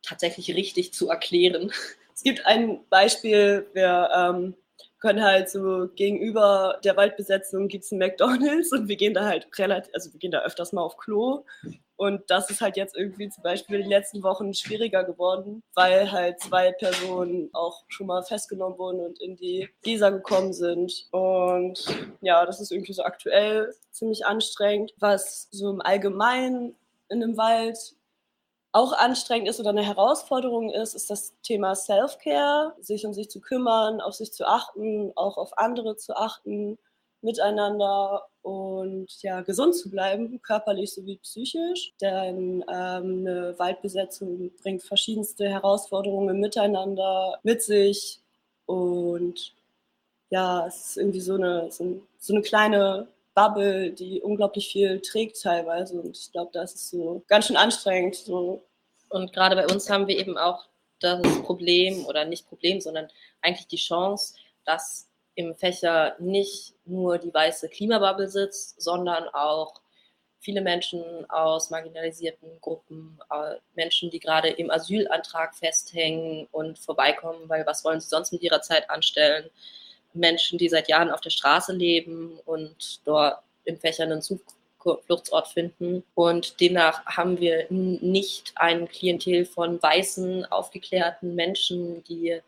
tatsächlich 0.02 0.56
richtig 0.56 0.94
zu 0.94 1.10
erklären. 1.10 1.72
Es 2.16 2.22
gibt 2.22 2.46
ein 2.46 2.88
Beispiel, 2.90 3.68
wir 3.74 4.10
ähm, 4.16 4.56
können 5.00 5.24
halt 5.24 5.50
so 5.50 5.90
gegenüber 5.96 6.80
der 6.84 6.96
Waldbesetzung 6.96 7.68
gibt 7.68 7.84
es 7.84 7.92
einen 7.92 8.00
McDonalds 8.00 8.72
und 8.72 8.88
wir 8.88 8.96
gehen 8.96 9.14
da 9.14 9.26
halt 9.26 9.48
relativ, 9.58 9.94
also 9.94 10.14
wir 10.14 10.20
gehen 10.20 10.32
da 10.32 10.44
öfters 10.44 10.72
mal 10.74 10.82
auf 10.82 10.96
Klo 10.98 11.44
und 12.04 12.30
das 12.30 12.50
ist 12.50 12.60
halt 12.60 12.76
jetzt 12.76 12.98
irgendwie 12.98 13.30
zum 13.30 13.44
Beispiel 13.44 13.78
in 13.78 13.84
den 13.84 13.90
letzten 13.90 14.24
Wochen 14.24 14.54
schwieriger 14.54 15.06
geworden, 15.06 15.64
weil 15.74 16.12
halt 16.12 16.38
zwei 16.42 16.74
Personen 16.74 17.50
auch 17.54 17.86
schon 17.88 18.08
mal 18.08 18.22
festgenommen 18.24 18.78
wurden 18.78 19.00
und 19.00 19.22
in 19.22 19.38
die 19.38 19.70
Gesa 19.84 20.10
gekommen 20.10 20.52
sind. 20.52 21.08
Und 21.12 21.80
ja, 22.20 22.46
das 22.46 22.60
ist 22.60 22.74
irgendwie 22.74 22.92
so 22.92 23.04
aktuell 23.04 23.74
ziemlich 23.92 24.26
anstrengend. 24.26 24.94
Was 25.00 25.48
so 25.52 25.70
im 25.70 25.80
Allgemeinen 25.80 26.76
in 27.08 27.24
einem 27.24 27.38
Wald 27.38 27.78
auch 28.74 28.92
anstrengend 28.92 29.48
ist 29.48 29.62
oder 29.62 29.70
eine 29.70 29.86
Herausforderung 29.86 30.72
ist, 30.72 30.96
ist 30.96 31.10
das 31.10 31.34
Thema 31.42 31.74
Self-Care, 31.74 32.76
sich 32.82 33.06
um 33.06 33.14
sich 33.14 33.30
zu 33.30 33.40
kümmern, 33.40 34.02
auf 34.02 34.16
sich 34.16 34.34
zu 34.34 34.46
achten, 34.46 35.14
auch 35.16 35.38
auf 35.38 35.58
andere 35.58 35.96
zu 35.96 36.18
achten, 36.18 36.78
miteinander 37.24 38.28
und 38.42 39.08
ja, 39.22 39.42
gesund 39.42 39.76
zu 39.76 39.90
bleiben, 39.90 40.42
körperlich 40.42 40.94
sowie 40.94 41.18
psychisch. 41.18 41.94
Denn 42.02 42.64
ähm, 42.70 43.26
eine 43.28 43.56
Waldbesetzung 43.58 44.52
bringt 44.62 44.84
verschiedenste 44.84 45.48
Herausforderungen 45.50 46.40
miteinander 46.40 47.40
mit 47.44 47.62
sich 47.64 48.20
und 48.66 49.54
ja, 50.30 50.66
es 50.68 50.88
ist 50.88 50.98
irgendwie 50.98 51.22
so 51.22 51.36
eine, 51.36 51.72
so, 51.72 52.02
so 52.18 52.34
eine 52.34 52.42
kleine 52.42 53.08
Bubble, 53.36 53.92
die 53.92 54.22
unglaublich 54.22 54.68
viel 54.72 55.00
trägt 55.02 55.42
teilweise. 55.42 56.00
Und 56.02 56.18
ich 56.18 56.32
glaube, 56.32 56.52
das 56.54 56.74
ist 56.74 56.90
so 56.90 57.24
ganz 57.28 57.48
schön 57.48 57.58
anstrengend. 57.58 58.16
So. 58.16 58.64
Und 59.10 59.34
gerade 59.34 59.56
bei 59.56 59.68
uns 59.72 59.90
haben 59.90 60.08
wir 60.08 60.18
eben 60.18 60.38
auch 60.38 60.66
das 61.00 61.22
Problem, 61.44 62.06
oder 62.06 62.26
nicht 62.26 62.48
Problem, 62.48 62.82
sondern 62.82 63.10
eigentlich 63.42 63.68
die 63.68 63.78
Chance, 63.78 64.36
dass 64.66 65.08
im 65.36 65.56
Fächer 65.56 66.16
nicht 66.20 66.76
nur 66.86 67.18
die 67.18 67.34
weiße 67.34 67.70
Klimabubble 67.70 68.30
sitzt, 68.30 68.82
sondern 68.82 69.28
auch 69.30 69.82
viele 70.40 70.62
Menschen 70.62 71.04
aus 71.30 71.70
marginalisierten 71.70 72.60
Gruppen, 72.60 73.20
äh, 73.32 73.56
Menschen, 73.76 74.12
die 74.12 74.20
gerade 74.20 74.50
im 74.50 74.70
Asylantrag 74.70 75.56
festhängen 75.56 76.48
und 76.52 76.78
vorbeikommen, 76.78 77.48
weil 77.48 77.66
was 77.66 77.84
wollen 77.86 78.02
sie 78.02 78.10
sonst 78.10 78.34
mit 78.34 78.42
ihrer 78.42 78.62
Zeit 78.62 78.90
anstellen? 78.90 79.50
Menschen, 80.14 80.60
die 80.60 80.70
seit 80.70 80.90
Jahren 80.90 81.10
auf 81.10 81.22
der 81.22 81.30
Straße 81.30 81.74
leben 81.74 82.40
und 82.46 83.00
dort 83.06 83.40
im 83.64 83.80
Fächer 83.80 84.04
einen 84.04 84.22
Zufluchtsort 84.22 85.48
finden. 85.48 86.04
Und 86.14 86.60
demnach 86.60 87.06
haben 87.06 87.40
wir 87.40 87.66
nicht 87.70 88.52
ein 88.56 88.88
Klientel 88.88 89.46
von 89.46 89.82
weißen, 89.82 90.46
aufgeklärten 90.46 91.34
Menschen, 91.36 92.04
die 92.04 92.42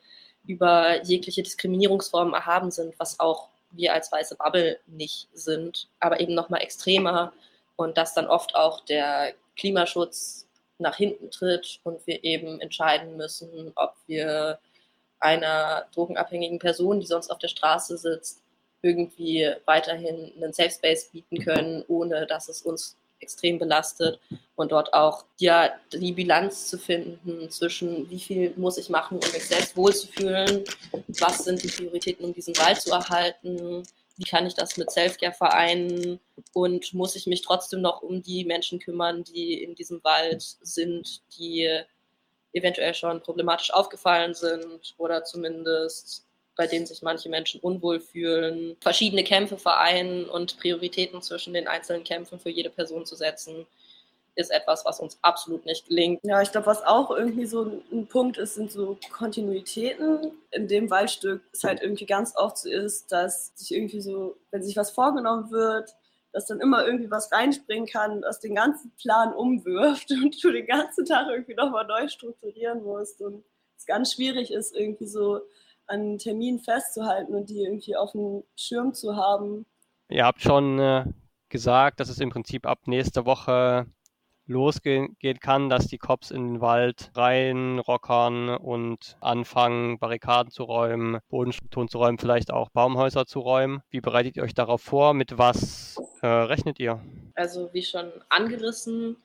über 0.47 1.03
jegliche 1.03 1.43
Diskriminierungsformen 1.43 2.33
erhaben 2.33 2.71
sind, 2.71 2.93
was 2.99 3.19
auch 3.19 3.49
wir 3.71 3.93
als 3.93 4.11
weiße 4.11 4.35
Bubble 4.35 4.79
nicht 4.87 5.27
sind, 5.33 5.87
aber 5.99 6.19
eben 6.19 6.33
nochmal 6.33 6.61
extremer. 6.61 7.33
Und 7.75 7.97
dass 7.97 8.13
dann 8.13 8.27
oft 8.27 8.55
auch 8.55 8.85
der 8.85 9.33
Klimaschutz 9.57 10.47
nach 10.77 10.95
hinten 10.95 11.31
tritt 11.31 11.79
und 11.83 12.05
wir 12.07 12.23
eben 12.23 12.61
entscheiden 12.61 13.17
müssen, 13.17 13.71
ob 13.75 13.95
wir 14.07 14.59
einer 15.19 15.87
drogenabhängigen 15.93 16.59
Person, 16.59 16.99
die 16.99 17.05
sonst 17.05 17.29
auf 17.31 17.37
der 17.39 17.47
Straße 17.47 17.97
sitzt, 17.97 18.41
irgendwie 18.81 19.51
weiterhin 19.65 20.31
einen 20.35 20.53
Safe 20.53 20.69
Space 20.69 21.09
bieten 21.09 21.39
können, 21.39 21.83
ohne 21.87 22.27
dass 22.27 22.49
es 22.49 22.61
uns 22.61 22.97
extrem 23.19 23.59
belastet 23.59 24.19
und 24.55 24.71
dort 24.71 24.93
auch 24.93 25.25
ja, 25.37 25.73
die 25.91 26.11
Bilanz 26.11 26.67
zu 26.67 26.77
finden 26.77 27.49
zwischen 27.49 28.09
wie 28.09 28.19
viel 28.19 28.53
muss 28.55 28.77
ich 28.77 28.89
machen, 28.89 29.17
um 29.17 29.31
mich 29.31 29.45
selbst 29.45 29.75
wohlzufühlen, 29.75 30.63
was 31.19 31.45
sind 31.45 31.63
die 31.63 31.67
Prioritäten, 31.67 32.25
um 32.25 32.33
diesen 32.33 32.57
Wald 32.57 32.81
zu 32.81 32.91
erhalten, 32.91 33.83
wie 34.17 34.23
kann 34.23 34.45
ich 34.45 34.53
das 34.53 34.77
mit 34.77 34.91
Selfcare 34.91 35.33
vereinen 35.33 36.19
und 36.53 36.93
muss 36.93 37.15
ich 37.15 37.27
mich 37.27 37.41
trotzdem 37.41 37.81
noch 37.81 38.01
um 38.01 38.21
die 38.21 38.45
Menschen 38.45 38.79
kümmern, 38.79 39.23
die 39.23 39.61
in 39.61 39.75
diesem 39.75 40.03
Wald 40.03 40.41
sind, 40.61 41.21
die 41.37 41.69
eventuell 42.53 42.93
schon 42.93 43.21
problematisch 43.21 43.71
aufgefallen 43.73 44.33
sind 44.33 44.95
oder 44.97 45.23
zumindest 45.25 46.24
bei 46.55 46.67
denen 46.67 46.85
sich 46.85 47.01
manche 47.01 47.29
Menschen 47.29 47.59
unwohl 47.61 47.99
fühlen, 47.99 48.77
verschiedene 48.79 49.23
Kämpfe 49.23 49.57
vereinen 49.57 50.29
und 50.29 50.57
Prioritäten 50.57 51.21
zwischen 51.21 51.53
den 51.53 51.67
einzelnen 51.67 52.03
Kämpfen 52.03 52.39
für 52.39 52.49
jede 52.49 52.69
Person 52.69 53.05
zu 53.05 53.15
setzen, 53.15 53.65
ist 54.35 54.51
etwas, 54.51 54.85
was 54.85 54.99
uns 54.99 55.17
absolut 55.21 55.65
nicht 55.65 55.87
gelingt. 55.87 56.19
Ja, 56.23 56.41
ich 56.41 56.51
glaube, 56.51 56.67
was 56.67 56.83
auch 56.83 57.09
irgendwie 57.09 57.45
so 57.45 57.81
ein 57.91 58.07
Punkt 58.07 58.37
ist, 58.37 58.55
sind 58.55 58.71
so 58.71 58.97
Kontinuitäten. 59.11 60.31
In 60.51 60.67
dem 60.67 60.89
Waldstück 60.89 61.41
es 61.53 61.63
halt 61.63 61.81
irgendwie 61.81 62.05
ganz 62.05 62.35
oft 62.35 62.57
so 62.57 62.69
ist, 62.69 63.11
dass 63.11 63.51
sich 63.55 63.73
irgendwie 63.73 64.01
so, 64.01 64.35
wenn 64.51 64.61
sich 64.61 64.75
was 64.75 64.91
vorgenommen 64.91 65.51
wird, 65.51 65.95
dass 66.33 66.47
dann 66.47 66.59
immer 66.59 66.85
irgendwie 66.85 67.09
was 67.09 67.31
reinspringen 67.31 67.87
kann, 67.87 68.21
das 68.21 68.41
den 68.41 68.55
ganzen 68.55 68.91
Plan 69.01 69.33
umwirft 69.33 70.11
und 70.23 70.43
du 70.43 70.51
den 70.51 70.67
ganzen 70.67 71.05
Tag 71.05 71.27
irgendwie 71.29 71.55
nochmal 71.55 71.85
neu 71.85 72.09
strukturieren 72.09 72.83
musst 72.83 73.21
und 73.21 73.43
es 73.77 73.85
ganz 73.85 74.13
schwierig 74.13 74.51
ist, 74.51 74.75
irgendwie 74.75 75.07
so 75.07 75.41
an 75.87 76.17
Terminen 76.17 76.59
festzuhalten 76.59 77.35
und 77.35 77.49
die 77.49 77.61
irgendwie 77.63 77.95
auf 77.95 78.11
dem 78.11 78.43
Schirm 78.55 78.93
zu 78.93 79.15
haben. 79.15 79.65
Ihr 80.09 80.25
habt 80.25 80.41
schon 80.41 80.79
äh, 80.79 81.05
gesagt, 81.49 81.99
dass 81.99 82.09
es 82.09 82.19
im 82.19 82.29
Prinzip 82.29 82.65
ab 82.65 82.87
nächster 82.87 83.25
Woche 83.25 83.87
losgehen 84.47 85.15
kann, 85.39 85.69
dass 85.69 85.87
die 85.87 85.97
Cops 85.97 86.31
in 86.31 86.47
den 86.47 86.61
Wald 86.61 87.11
reinrockern 87.15 88.49
und 88.49 89.17
anfangen, 89.19 89.97
Barrikaden 89.97 90.51
zu 90.51 90.63
räumen, 90.63 91.19
Bodenstrukturen 91.29 91.87
zu 91.87 91.97
räumen, 91.97 92.19
vielleicht 92.19 92.51
auch 92.51 92.69
Baumhäuser 92.69 93.25
zu 93.25 93.39
räumen. 93.39 93.81
Wie 93.89 94.01
bereitet 94.01 94.37
ihr 94.37 94.43
euch 94.43 94.53
darauf 94.53 94.81
vor? 94.81 95.13
Mit 95.13 95.37
was 95.37 95.97
äh, 96.21 96.27
rechnet 96.27 96.79
ihr? 96.79 97.01
Also 97.33 97.73
wie 97.73 97.83
schon 97.83 98.11
angerissen, 98.29 99.17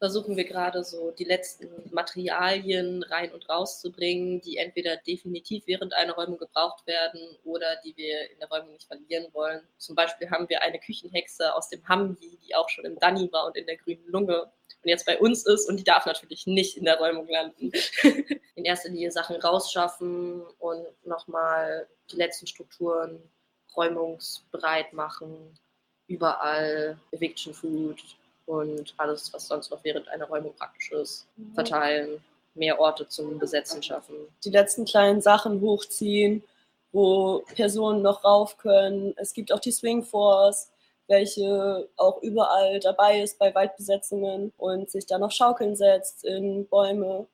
versuchen 0.00 0.34
wir 0.34 0.44
gerade 0.44 0.82
so 0.82 1.10
die 1.10 1.24
letzten 1.24 1.68
Materialien 1.92 3.02
rein 3.02 3.30
und 3.32 3.46
raus 3.50 3.82
zu 3.82 3.92
bringen, 3.92 4.40
die 4.40 4.56
entweder 4.56 4.96
definitiv 4.96 5.66
während 5.66 5.92
einer 5.92 6.14
Räumung 6.14 6.38
gebraucht 6.38 6.86
werden 6.86 7.20
oder 7.44 7.76
die 7.84 7.94
wir 7.98 8.30
in 8.30 8.38
der 8.38 8.48
Räumung 8.48 8.72
nicht 8.72 8.86
verlieren 8.86 9.26
wollen. 9.34 9.60
Zum 9.76 9.94
Beispiel 9.94 10.30
haben 10.30 10.48
wir 10.48 10.62
eine 10.62 10.78
Küchenhexe 10.78 11.54
aus 11.54 11.68
dem 11.68 11.86
Hamdi, 11.86 12.38
die 12.42 12.54
auch 12.54 12.70
schon 12.70 12.86
im 12.86 12.98
Danny 12.98 13.30
war 13.30 13.46
und 13.46 13.58
in 13.58 13.66
der 13.66 13.76
grünen 13.76 14.06
Lunge 14.06 14.50
und 14.82 14.88
jetzt 14.88 15.04
bei 15.04 15.18
uns 15.18 15.44
ist 15.46 15.68
und 15.68 15.76
die 15.76 15.84
darf 15.84 16.06
natürlich 16.06 16.46
nicht 16.46 16.78
in 16.78 16.86
der 16.86 16.98
Räumung 16.98 17.28
landen. 17.28 17.70
in 18.54 18.64
erster 18.64 18.88
Linie 18.88 19.10
Sachen 19.10 19.36
rausschaffen 19.36 20.42
und 20.58 20.86
nochmal 21.04 21.86
die 22.10 22.16
letzten 22.16 22.46
Strukturen 22.46 23.22
räumungsbereit 23.76 24.94
machen, 24.94 25.58
überall 26.06 26.98
Eviction 27.12 27.52
Food, 27.52 28.00
und 28.46 28.94
alles, 28.96 29.32
was 29.32 29.46
sonst 29.46 29.70
noch 29.70 29.82
während 29.84 30.08
einer 30.08 30.26
Räumung 30.26 30.54
praktisch 30.54 30.92
ist, 30.92 31.26
mhm. 31.36 31.54
verteilen, 31.54 32.24
mehr 32.54 32.80
Orte 32.80 33.06
zum 33.08 33.38
Besetzen 33.38 33.82
schaffen. 33.82 34.14
Die 34.44 34.50
letzten 34.50 34.84
kleinen 34.84 35.20
Sachen 35.20 35.60
hochziehen, 35.60 36.42
wo 36.92 37.44
Personen 37.54 38.02
noch 38.02 38.24
rauf 38.24 38.58
können. 38.58 39.14
Es 39.16 39.32
gibt 39.32 39.52
auch 39.52 39.60
die 39.60 39.70
Swing 39.70 40.02
Force, 40.02 40.70
welche 41.06 41.88
auch 41.96 42.22
überall 42.22 42.80
dabei 42.80 43.20
ist 43.20 43.38
bei 43.38 43.54
Waldbesetzungen 43.54 44.52
und 44.58 44.90
sich 44.90 45.06
da 45.06 45.18
noch 45.18 45.32
schaukeln 45.32 45.76
setzt 45.76 46.24
in 46.24 46.66
Bäume. 46.66 47.26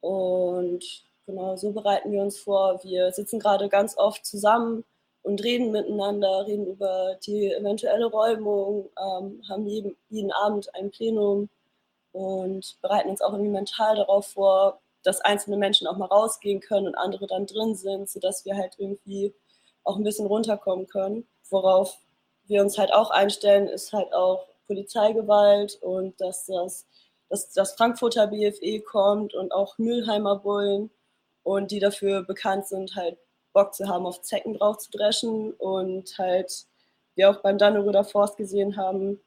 Und 0.00 1.04
genau 1.26 1.56
so 1.56 1.72
bereiten 1.72 2.12
wir 2.12 2.22
uns 2.22 2.38
vor. 2.38 2.82
Wir 2.84 3.12
sitzen 3.12 3.38
gerade 3.40 3.68
ganz 3.68 3.96
oft 3.96 4.24
zusammen 4.24 4.84
und 5.24 5.42
reden 5.42 5.72
miteinander, 5.72 6.46
reden 6.46 6.66
über 6.66 7.16
die 7.26 7.50
eventuelle 7.52 8.06
Räumung, 8.06 8.90
ähm, 8.98 9.42
haben 9.48 9.66
jeden, 9.66 9.96
jeden 10.10 10.30
Abend 10.30 10.72
ein 10.74 10.90
Plenum 10.90 11.48
und 12.12 12.76
bereiten 12.82 13.08
uns 13.10 13.22
auch 13.22 13.32
irgendwie 13.32 13.50
mental 13.50 13.96
darauf 13.96 14.26
vor, 14.28 14.80
dass 15.02 15.22
einzelne 15.22 15.56
Menschen 15.56 15.86
auch 15.86 15.96
mal 15.96 16.06
rausgehen 16.06 16.60
können 16.60 16.88
und 16.88 16.94
andere 16.94 17.26
dann 17.26 17.46
drin 17.46 17.74
sind, 17.74 18.08
sodass 18.08 18.44
wir 18.44 18.54
halt 18.56 18.74
irgendwie 18.78 19.34
auch 19.82 19.96
ein 19.96 20.04
bisschen 20.04 20.26
runterkommen 20.26 20.86
können. 20.86 21.26
Worauf 21.48 21.96
wir 22.46 22.60
uns 22.60 22.76
halt 22.76 22.92
auch 22.92 23.10
einstellen, 23.10 23.66
ist 23.68 23.94
halt 23.94 24.12
auch 24.14 24.46
Polizeigewalt 24.66 25.78
und 25.82 26.20
dass 26.20 26.46
das, 26.46 26.86
dass 27.30 27.50
das 27.52 27.72
Frankfurter 27.74 28.26
BFE 28.26 28.80
kommt 28.80 29.34
und 29.34 29.52
auch 29.52 29.78
Mülheimer 29.78 30.36
Bullen 30.36 30.90
und 31.42 31.70
die 31.70 31.80
dafür 31.80 32.22
bekannt 32.22 32.66
sind, 32.66 32.94
halt 32.94 33.18
Bock 33.54 33.74
zu 33.74 33.88
haben, 33.88 34.04
auf 34.04 34.20
Zecken 34.20 34.58
drauf 34.58 34.78
zu 34.78 34.90
dreschen 34.90 35.52
und 35.54 36.18
halt, 36.18 36.66
wir 37.14 37.30
auch 37.30 37.40
beim 37.40 37.56
Dannenröder 37.56 38.04
Forst 38.04 38.36
gesehen 38.36 38.76
haben, 38.76 39.20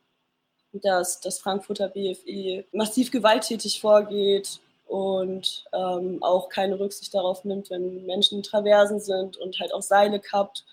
dass 0.73 1.21
das 1.21 1.39
Frankfurter 1.39 1.87
BFI 1.87 2.65
massiv 2.71 3.09
gewalttätig 3.09 3.81
vorgeht 3.81 4.59
und 4.85 5.65
ähm, 5.73 6.21
auch 6.21 6.49
keine 6.49 6.79
Rücksicht 6.79 7.13
darauf 7.13 7.43
nimmt, 7.45 7.69
wenn 7.69 8.05
Menschen 8.05 8.39
in 8.39 8.43
Traversen 8.43 8.99
sind 8.99 9.37
und 9.37 9.59
halt 9.59 9.73
auch 9.73 9.81
Seile 9.81 10.19
kappt, 10.19 10.65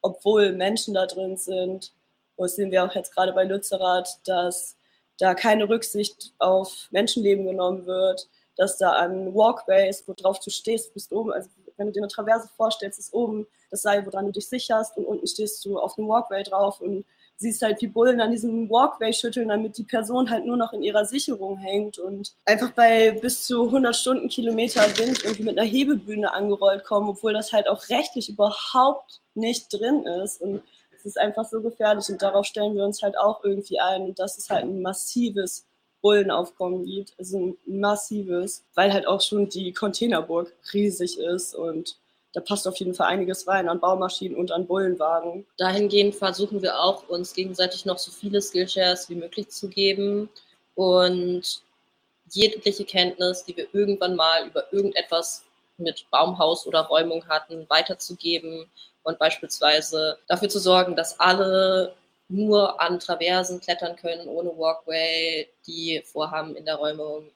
obwohl 0.00 0.52
Menschen 0.52 0.94
da 0.94 1.06
drin 1.06 1.36
sind. 1.36 1.92
Und 2.36 2.46
das 2.46 2.56
sehen 2.56 2.70
wir 2.70 2.84
auch 2.84 2.94
jetzt 2.94 3.14
gerade 3.14 3.32
bei 3.32 3.44
Lützerath, 3.44 4.18
dass 4.24 4.76
da 5.18 5.34
keine 5.34 5.68
Rücksicht 5.68 6.32
auf 6.38 6.88
Menschenleben 6.90 7.46
genommen 7.46 7.86
wird, 7.86 8.28
dass 8.56 8.78
da 8.78 8.92
an 8.92 9.34
Walkways, 9.34 10.04
worauf 10.06 10.40
du 10.40 10.50
stehst, 10.50 10.92
bist 10.94 11.12
oben, 11.12 11.32
also 11.32 11.48
wenn 11.76 11.86
du 11.86 11.92
dir 11.92 12.00
eine 12.00 12.08
Traverse 12.08 12.48
vorstellst, 12.56 12.98
ist 12.98 13.12
oben 13.12 13.46
das 13.70 13.82
Seil, 13.82 14.04
woran 14.06 14.26
du 14.26 14.32
dich 14.32 14.48
sicherst 14.48 14.96
und 14.96 15.04
unten 15.04 15.26
stehst 15.26 15.64
du 15.64 15.78
auf 15.78 15.98
einem 15.98 16.08
Walkway 16.08 16.42
drauf 16.42 16.80
und 16.80 17.04
siehst 17.36 17.62
halt 17.62 17.80
wie 17.82 17.88
Bullen 17.88 18.20
an 18.20 18.30
diesem 18.30 18.70
Walkway 18.70 19.12
schütteln, 19.12 19.48
damit 19.48 19.76
die 19.76 19.84
Person 19.84 20.30
halt 20.30 20.46
nur 20.46 20.56
noch 20.56 20.72
in 20.72 20.82
ihrer 20.82 21.04
Sicherung 21.04 21.58
hängt 21.58 21.98
und 21.98 22.34
einfach 22.44 22.70
bei 22.70 23.10
bis 23.12 23.46
zu 23.46 23.64
100 23.64 23.94
Stundenkilometer 23.94 24.82
Wind 24.98 25.24
irgendwie 25.24 25.42
mit 25.42 25.58
einer 25.58 25.66
Hebebühne 25.66 26.32
angerollt 26.32 26.84
kommen, 26.84 27.08
obwohl 27.08 27.32
das 27.32 27.52
halt 27.52 27.68
auch 27.68 27.88
rechtlich 27.88 28.28
überhaupt 28.28 29.20
nicht 29.34 29.72
drin 29.72 30.06
ist 30.06 30.40
und 30.40 30.62
es 30.96 31.04
ist 31.04 31.18
einfach 31.18 31.44
so 31.44 31.60
gefährlich 31.60 32.08
und 32.08 32.22
darauf 32.22 32.46
stellen 32.46 32.76
wir 32.76 32.84
uns 32.84 33.02
halt 33.02 33.18
auch 33.18 33.42
irgendwie 33.42 33.80
ein 33.80 34.02
und 34.02 34.18
das 34.18 34.38
ist 34.38 34.50
halt 34.50 34.64
ein 34.64 34.82
massives 34.82 35.66
Bullenaufkommen 36.02 36.84
gibt, 36.84 37.14
also 37.18 37.38
ein 37.38 37.56
massives, 37.64 38.64
weil 38.74 38.92
halt 38.92 39.06
auch 39.06 39.20
schon 39.20 39.48
die 39.48 39.72
Containerburg 39.72 40.52
riesig 40.74 41.18
ist 41.18 41.54
und 41.54 41.96
da 42.34 42.40
passt 42.40 42.66
auf 42.66 42.76
jeden 42.76 42.94
Fall 42.94 43.08
einiges 43.08 43.46
rein 43.46 43.68
an 43.68 43.80
Baumaschinen 43.80 44.36
und 44.36 44.52
an 44.52 44.66
Bullenwagen. 44.66 45.46
Dahingehend 45.58 46.14
versuchen 46.14 46.62
wir 46.62 46.80
auch, 46.80 47.08
uns 47.08 47.34
gegenseitig 47.34 47.84
noch 47.84 47.98
so 47.98 48.10
viele 48.10 48.40
Skillshares 48.40 49.08
wie 49.10 49.14
möglich 49.14 49.50
zu 49.50 49.68
geben 49.68 50.30
und 50.74 51.62
jegliche 52.30 52.84
Kenntnis, 52.84 53.44
die 53.44 53.56
wir 53.56 53.66
irgendwann 53.72 54.16
mal 54.16 54.46
über 54.46 54.72
irgendetwas 54.72 55.44
mit 55.76 56.06
Baumhaus 56.10 56.66
oder 56.66 56.80
Räumung 56.80 57.26
hatten, 57.28 57.68
weiterzugeben 57.68 58.66
und 59.02 59.18
beispielsweise 59.18 60.18
dafür 60.26 60.48
zu 60.48 60.58
sorgen, 60.58 60.96
dass 60.96 61.20
alle 61.20 61.94
nur 62.32 62.80
an 62.80 62.98
Traversen 62.98 63.60
klettern 63.60 63.96
können, 63.96 64.26
ohne 64.28 64.50
Walkway, 64.56 65.48
die 65.66 66.02
vorhaben, 66.04 66.56
in 66.56 66.64
der 66.64 66.76
Räumung 66.76 67.30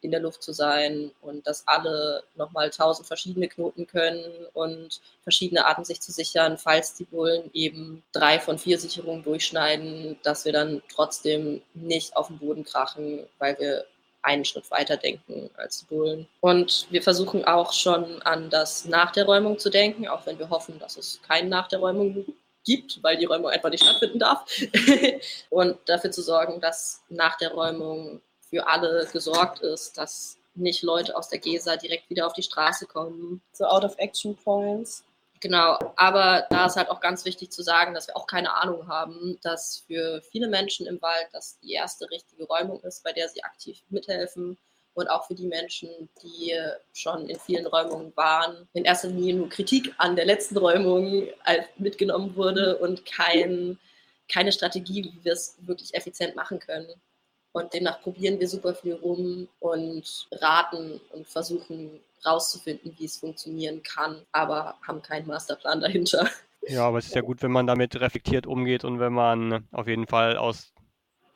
in 0.00 0.10
der 0.10 0.20
Luft 0.20 0.42
zu 0.42 0.52
sein 0.52 1.10
und 1.22 1.46
dass 1.46 1.66
alle 1.66 2.22
nochmal 2.36 2.70
tausend 2.70 3.08
verschiedene 3.08 3.48
Knoten 3.48 3.86
können 3.86 4.22
und 4.52 5.00
verschiedene 5.22 5.66
Arten 5.66 5.84
sich 5.84 6.00
zu 6.00 6.12
sichern, 6.12 6.56
falls 6.56 6.94
die 6.94 7.04
Bullen 7.04 7.50
eben 7.52 8.02
drei 8.12 8.38
von 8.38 8.58
vier 8.58 8.78
Sicherungen 8.78 9.24
durchschneiden, 9.24 10.18
dass 10.22 10.44
wir 10.44 10.52
dann 10.52 10.82
trotzdem 10.88 11.62
nicht 11.74 12.16
auf 12.16 12.28
den 12.28 12.38
Boden 12.38 12.64
krachen, 12.64 13.26
weil 13.38 13.58
wir 13.58 13.86
einen 14.22 14.44
Schritt 14.44 14.70
weiter 14.70 14.96
denken 14.96 15.50
als 15.56 15.80
die 15.80 15.86
Bullen. 15.86 16.28
Und 16.40 16.86
wir 16.90 17.02
versuchen 17.02 17.44
auch 17.44 17.72
schon 17.72 18.20
an 18.22 18.50
das 18.50 18.84
Nach 18.84 19.10
der 19.10 19.24
Räumung 19.24 19.58
zu 19.58 19.70
denken, 19.70 20.06
auch 20.06 20.26
wenn 20.26 20.38
wir 20.38 20.50
hoffen, 20.50 20.78
dass 20.78 20.96
es 20.96 21.20
keinen 21.26 21.48
Nach 21.48 21.68
der 21.68 21.78
Räumung 21.80 22.14
gibt, 22.14 22.30
weil 23.02 23.16
die 23.16 23.24
Räumung 23.24 23.50
einfach 23.50 23.70
nicht 23.70 23.84
stattfinden 23.84 24.18
darf. 24.18 24.44
und 25.50 25.78
dafür 25.86 26.10
zu 26.10 26.22
sorgen, 26.22 26.60
dass 26.60 27.02
nach 27.08 27.36
der 27.38 27.52
Räumung 27.52 28.20
für 28.40 28.66
alle 28.66 29.06
gesorgt 29.12 29.60
ist, 29.60 29.98
dass 29.98 30.38
nicht 30.54 30.82
Leute 30.82 31.16
aus 31.16 31.28
der 31.28 31.38
GESA 31.38 31.76
direkt 31.76 32.10
wieder 32.10 32.26
auf 32.26 32.32
die 32.32 32.42
Straße 32.42 32.86
kommen. 32.86 33.42
So 33.52 33.64
out 33.64 33.84
of 33.84 33.94
action 33.98 34.36
points. 34.36 35.04
Genau, 35.40 35.78
aber 35.94 36.46
da 36.50 36.66
ist 36.66 36.76
halt 36.76 36.90
auch 36.90 37.00
ganz 37.00 37.24
wichtig 37.24 37.52
zu 37.52 37.62
sagen, 37.62 37.94
dass 37.94 38.08
wir 38.08 38.16
auch 38.16 38.26
keine 38.26 38.54
Ahnung 38.54 38.88
haben, 38.88 39.38
dass 39.42 39.84
für 39.86 40.20
viele 40.32 40.48
Menschen 40.48 40.86
im 40.86 41.00
Wald 41.00 41.28
das 41.32 41.60
die 41.60 41.72
erste 41.72 42.10
richtige 42.10 42.44
Räumung 42.44 42.80
ist, 42.82 43.04
bei 43.04 43.12
der 43.12 43.28
sie 43.28 43.44
aktiv 43.44 43.80
mithelfen 43.88 44.58
und 44.98 45.08
auch 45.08 45.26
für 45.26 45.34
die 45.34 45.46
Menschen, 45.46 45.88
die 46.22 46.52
schon 46.92 47.28
in 47.28 47.38
vielen 47.38 47.66
Räumungen 47.66 48.12
waren, 48.16 48.68
in 48.72 48.84
erster 48.84 49.08
Linie 49.08 49.34
nur 49.34 49.48
Kritik 49.48 49.94
an 49.98 50.16
der 50.16 50.24
letzten 50.24 50.56
Räumung 50.56 51.28
mitgenommen 51.76 52.34
wurde 52.34 52.76
und 52.78 53.06
kein, 53.06 53.78
keine 54.28 54.50
Strategie, 54.50 55.04
wie 55.04 55.24
wir 55.24 55.32
es 55.32 55.56
wirklich 55.60 55.94
effizient 55.94 56.34
machen 56.34 56.58
können. 56.58 56.88
Und 57.52 57.72
demnach 57.72 58.00
probieren 58.02 58.40
wir 58.40 58.48
super 58.48 58.74
viel 58.74 58.94
rum 58.94 59.48
und 59.60 60.28
raten 60.32 61.00
und 61.12 61.26
versuchen 61.28 62.00
rauszufinden, 62.26 62.94
wie 62.98 63.04
es 63.04 63.18
funktionieren 63.18 63.82
kann, 63.84 64.26
aber 64.32 64.76
haben 64.86 65.00
keinen 65.02 65.28
Masterplan 65.28 65.80
dahinter. 65.80 66.28
Ja, 66.62 66.86
aber 66.86 66.98
es 66.98 67.06
ist 67.06 67.14
ja 67.14 67.22
gut, 67.22 67.40
wenn 67.42 67.52
man 67.52 67.68
damit 67.68 67.98
reflektiert 68.00 68.46
umgeht 68.46 68.84
und 68.84 68.98
wenn 68.98 69.12
man 69.12 69.66
auf 69.70 69.86
jeden 69.86 70.08
Fall 70.08 70.36
aus 70.36 70.72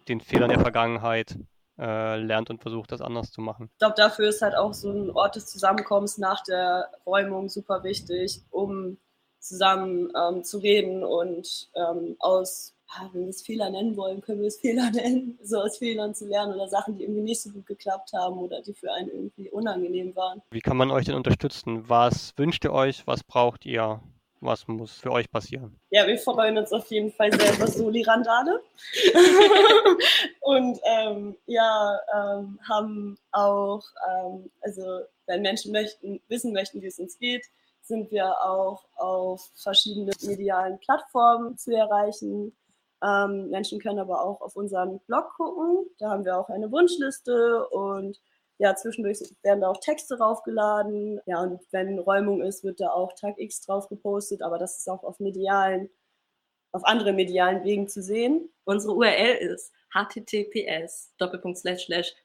den 0.08 0.20
Fehlern 0.20 0.50
der 0.50 0.60
Vergangenheit 0.60 1.38
äh, 1.82 2.16
lernt 2.16 2.50
und 2.50 2.62
versucht, 2.62 2.92
das 2.92 3.00
anders 3.00 3.32
zu 3.32 3.40
machen. 3.40 3.68
Ich 3.72 3.78
glaube, 3.78 3.94
dafür 3.96 4.28
ist 4.28 4.42
halt 4.42 4.54
auch 4.54 4.72
so 4.72 4.90
ein 4.90 5.10
Ort 5.10 5.36
des 5.36 5.46
Zusammenkommens 5.46 6.18
nach 6.18 6.42
der 6.44 6.90
Räumung 7.04 7.48
super 7.48 7.82
wichtig, 7.82 8.40
um 8.50 8.98
zusammen 9.40 10.12
ähm, 10.16 10.44
zu 10.44 10.58
reden 10.58 11.02
und 11.02 11.68
ähm, 11.74 12.14
aus 12.20 12.74
Ah, 12.94 13.08
wenn 13.12 13.22
wir 13.22 13.28
es 13.30 13.40
Fehler 13.40 13.70
nennen 13.70 13.96
wollen, 13.96 14.20
können 14.20 14.40
wir 14.40 14.48
es 14.48 14.56
Fehler 14.60 14.90
nennen, 14.90 15.38
so 15.42 15.60
aus 15.60 15.78
Fehlern 15.78 16.14
zu 16.14 16.26
lernen 16.26 16.54
oder 16.54 16.68
Sachen, 16.68 16.96
die 16.96 17.04
irgendwie 17.04 17.22
nicht 17.22 17.40
so 17.40 17.50
gut 17.50 17.66
geklappt 17.66 18.12
haben 18.12 18.38
oder 18.38 18.60
die 18.60 18.74
für 18.74 18.92
einen 18.92 19.08
irgendwie 19.08 19.50
unangenehm 19.50 20.14
waren. 20.14 20.42
Wie 20.50 20.60
kann 20.60 20.76
man 20.76 20.90
euch 20.90 21.06
denn 21.06 21.14
unterstützen? 21.14 21.88
Was 21.88 22.34
wünscht 22.36 22.64
ihr 22.64 22.72
euch? 22.72 23.06
Was 23.06 23.24
braucht 23.24 23.64
ihr? 23.64 24.02
Was 24.42 24.66
muss 24.66 24.98
für 24.98 25.12
euch 25.12 25.30
passieren? 25.30 25.78
Ja, 25.90 26.04
wir 26.04 26.18
freuen 26.18 26.58
uns 26.58 26.72
auf 26.72 26.86
jeden 26.86 27.12
Fall 27.12 27.32
sehr 27.32 27.54
über 27.54 27.68
Soli-Randale. 27.68 28.60
und 30.40 30.80
ähm, 30.84 31.36
ja, 31.46 31.96
ähm, 32.12 32.58
haben 32.68 33.16
auch, 33.30 33.84
ähm, 34.10 34.50
also 34.60 35.02
wenn 35.26 35.42
Menschen 35.42 35.70
möchten, 35.70 36.20
wissen 36.26 36.52
möchten, 36.52 36.82
wie 36.82 36.88
es 36.88 36.98
uns 36.98 37.16
geht, 37.18 37.46
sind 37.82 38.10
wir 38.10 38.36
auch 38.42 38.84
auf 38.96 39.48
verschiedenen 39.54 40.12
medialen 40.22 40.80
Plattformen 40.80 41.56
zu 41.56 41.76
erreichen. 41.76 42.52
Ähm, 43.00 43.48
Menschen 43.48 43.78
können 43.78 44.00
aber 44.00 44.24
auch 44.24 44.40
auf 44.40 44.56
unseren 44.56 44.98
Blog 45.06 45.34
gucken. 45.36 45.86
Da 46.00 46.10
haben 46.10 46.24
wir 46.24 46.36
auch 46.36 46.48
eine 46.48 46.72
Wunschliste 46.72 47.68
und 47.68 48.18
ja, 48.58 48.74
zwischendurch 48.76 49.18
werden 49.42 49.60
da 49.60 49.68
auch 49.68 49.80
Texte 49.80 50.18
raufgeladen. 50.18 51.20
Ja, 51.26 51.42
und 51.42 51.60
wenn 51.70 51.98
Räumung 51.98 52.42
ist, 52.42 52.64
wird 52.64 52.80
da 52.80 52.90
auch 52.90 53.12
Tag 53.14 53.38
X 53.38 53.60
drauf 53.62 53.88
gepostet, 53.88 54.42
aber 54.42 54.58
das 54.58 54.78
ist 54.78 54.88
auch 54.88 55.02
auf 55.02 55.18
medialen, 55.20 55.90
auf 56.72 56.84
anderen 56.84 57.16
medialen 57.16 57.64
Wegen 57.64 57.88
zu 57.88 58.02
sehen. 58.02 58.50
Unsere 58.64 58.94
URL 58.94 59.36
ist 59.36 59.72
https 59.92 61.12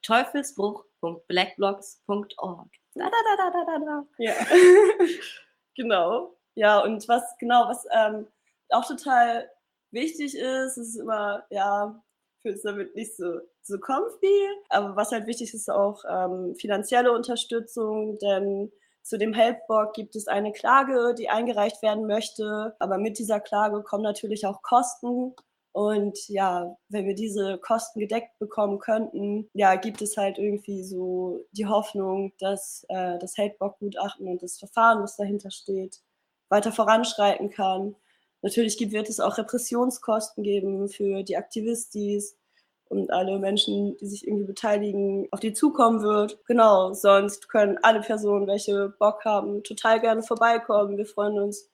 teufelsbruch.blackblocks.org. 0.02 2.70
Da, 2.96 3.10
da, 3.10 3.18
da, 3.38 3.52
da, 3.52 3.66
da, 3.66 3.78
da. 3.86 4.06
Ja, 4.18 4.34
genau. 5.76 6.36
Ja, 6.56 6.80
und 6.80 7.08
was 7.08 7.24
genau, 7.40 7.68
was 7.68 7.86
ähm, 7.92 8.28
auch 8.70 8.88
total 8.88 9.48
wichtig 9.92 10.36
ist. 10.36 10.78
Ist 10.78 10.96
immer, 10.96 11.46
ja, 11.50 12.02
uns 12.48 12.62
damit 12.64 12.96
nicht 12.96 13.16
so, 13.16 13.40
so 13.62 13.80
comfy. 13.80 14.48
Aber 14.70 14.96
was 14.96 15.12
halt 15.12 15.28
wichtig 15.28 15.54
ist, 15.54 15.70
auch 15.70 16.04
ähm, 16.10 16.56
finanzielle 16.56 17.12
Unterstützung, 17.12 18.18
denn 18.20 18.72
zu 19.04 19.18
dem 19.18 19.34
Helpbock 19.34 19.94
gibt 19.94 20.16
es 20.16 20.28
eine 20.28 20.52
Klage, 20.52 21.16
die 21.18 21.30
eingereicht 21.30 21.82
werden 21.82 22.08
möchte. 22.08 22.76
Aber 22.80 22.98
mit 22.98 23.20
dieser 23.20 23.40
Klage 23.40 23.82
kommen 23.82 24.04
natürlich 24.04 24.46
auch 24.46 24.62
Kosten. 24.62 25.34
Und 25.72 26.28
ja, 26.28 26.76
wenn 26.90 27.06
wir 27.06 27.16
diese 27.16 27.58
Kosten 27.60 28.00
gedeckt 28.00 28.38
bekommen 28.40 28.80
könnten, 28.80 29.50
ja, 29.54 29.76
gibt 29.76 30.02
es 30.02 30.18
halt 30.18 30.40
irgendwie 30.40 30.84
so 30.84 31.46
die 31.52 31.68
Hoffnung, 31.68 32.34
dass 32.40 32.86
äh, 32.90 33.18
das 33.20 33.38
Helpbock-Gutachten 33.38 34.28
und 34.28 34.42
das 34.42 34.58
Verfahren, 34.58 35.04
was 35.04 35.16
dahinter 35.18 35.52
steht, 35.52 36.02
weiter 36.50 36.72
voranschreiten 36.72 37.50
kann. 37.50 37.96
Natürlich 38.42 38.78
gibt, 38.78 38.92
wird 38.92 39.10
es 39.10 39.20
auch 39.20 39.38
Repressionskosten 39.38 40.44
geben 40.44 40.90
für 40.90 41.24
die 41.24 41.38
Aktivistis 41.38 42.37
und 42.90 43.12
alle 43.12 43.38
Menschen, 43.40 43.96
die 43.98 44.08
sich 44.08 44.28
irgendwie 44.28 44.46
beteiligen, 44.46 45.28
auf 45.32 45.40
die 45.40 45.54
zukommen 45.54 46.02
wird. 46.02 46.38
Genau, 46.46 46.94
sonst 46.94 47.50
können 47.50 47.78
alle 47.82 48.02
Personen, 48.02 48.48
welche 48.48 48.90
Bock 49.00 49.26
haben, 49.26 49.64
total 49.64 50.00
gerne 50.00 50.24
vorbeikommen. 50.24 50.98
Wir 50.98 51.06
freuen 51.06 51.40
uns 51.40 51.70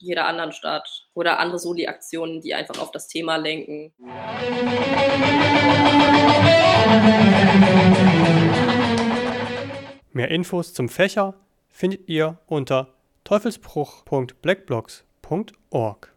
jeder 0.00 0.26
anderen 0.26 0.52
Stadt 0.52 1.06
oder 1.14 1.38
andere 1.38 1.58
Soli-Aktionen, 1.58 2.40
die 2.40 2.54
einfach 2.54 2.80
auf 2.80 2.90
das 2.90 3.08
Thema 3.08 3.36
lenken. 3.36 3.92
Mehr 10.12 10.30
Infos 10.30 10.72
zum 10.74 10.88
Fächer 10.88 11.34
findet 11.68 12.08
ihr 12.08 12.38
unter 12.46 12.94
teufelsbruch.blackblocks.org. 13.24 16.08